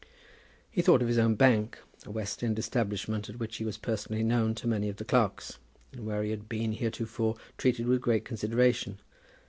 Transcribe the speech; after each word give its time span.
He 0.71 0.81
thought 0.81 1.03
of 1.03 1.07
his 1.07 1.19
own 1.19 1.35
bank, 1.35 1.77
a 2.07 2.09
West 2.09 2.41
End 2.43 2.57
establishment 2.57 3.29
at 3.29 3.37
which 3.37 3.57
he 3.57 3.63
was 3.65 3.77
personally 3.77 4.23
known 4.23 4.55
to 4.55 4.67
many 4.67 4.89
of 4.89 4.95
the 4.95 5.05
clerks, 5.05 5.59
and 5.91 6.07
where 6.07 6.23
he 6.23 6.31
had 6.31 6.49
been 6.49 6.71
heretofore 6.71 7.35
treated 7.55 7.85
with 7.85 8.01
great 8.01 8.25
consideration. 8.25 8.99